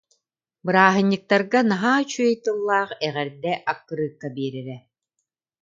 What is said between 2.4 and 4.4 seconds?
тыллаах эҕэрдэ аккырыыкка